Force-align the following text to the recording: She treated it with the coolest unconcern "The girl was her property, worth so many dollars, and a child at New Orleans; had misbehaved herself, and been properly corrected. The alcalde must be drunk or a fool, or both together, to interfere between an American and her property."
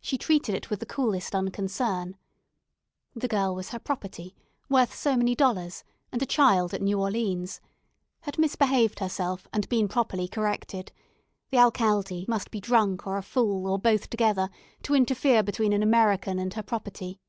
She 0.00 0.16
treated 0.16 0.54
it 0.54 0.70
with 0.70 0.80
the 0.80 0.86
coolest 0.86 1.34
unconcern 1.34 2.16
"The 3.14 3.28
girl 3.28 3.54
was 3.54 3.68
her 3.68 3.78
property, 3.78 4.34
worth 4.70 4.94
so 4.94 5.14
many 5.14 5.34
dollars, 5.34 5.84
and 6.10 6.22
a 6.22 6.24
child 6.24 6.72
at 6.72 6.80
New 6.80 6.98
Orleans; 6.98 7.60
had 8.22 8.38
misbehaved 8.38 9.00
herself, 9.00 9.46
and 9.52 9.68
been 9.68 9.88
properly 9.88 10.26
corrected. 10.26 10.90
The 11.50 11.58
alcalde 11.58 12.24
must 12.26 12.50
be 12.50 12.62
drunk 12.62 13.06
or 13.06 13.18
a 13.18 13.22
fool, 13.22 13.66
or 13.66 13.78
both 13.78 14.08
together, 14.08 14.48
to 14.84 14.94
interfere 14.94 15.42
between 15.42 15.74
an 15.74 15.82
American 15.82 16.38
and 16.38 16.54
her 16.54 16.62
property." 16.62 17.20